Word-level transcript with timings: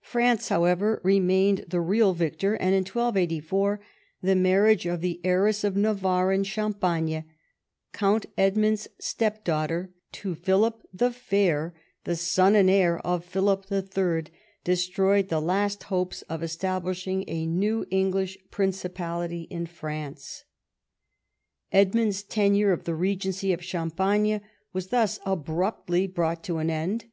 France, 0.00 0.48
however, 0.48 1.00
remained 1.04 1.64
the 1.68 1.80
real 1.80 2.12
victor, 2.12 2.54
and 2.54 2.70
in 2.74 2.80
1284 2.80 3.80
the 4.20 4.34
marriage 4.34 4.84
of 4.84 5.00
the 5.00 5.20
heiress 5.22 5.62
of 5.62 5.76
Navarre 5.76 6.32
and 6.32 6.44
Champagne, 6.44 7.24
Count 7.92 8.26
Edmund's 8.36 8.88
step 8.98 9.44
daughter, 9.44 9.92
to 10.10 10.34
Philip 10.34 10.82
the 10.92 11.12
Fair, 11.12 11.72
the 12.02 12.16
son 12.16 12.56
and 12.56 12.68
heir 12.68 12.98
of 13.06 13.24
Philij) 13.24 13.70
III., 14.26 14.32
destroyed 14.64 15.28
the 15.28 15.40
last 15.40 15.84
hopes 15.84 16.22
of 16.22 16.42
establishing 16.42 17.24
a 17.28 17.46
new 17.46 17.86
English 17.92 18.38
principality 18.50 19.42
in 19.50 19.66
France. 19.66 20.46
Edmund's 21.70 22.24
tenure 22.24 22.72
of 22.72 22.82
the 22.82 22.96
regency 22.96 23.52
of 23.52 23.62
Champagne 23.62 24.40
Avas 24.74 24.90
thus 24.90 25.20
abruptly 25.24 26.08
brought 26.08 26.42
to 26.42 26.58
an 26.58 26.70
end. 26.70 27.04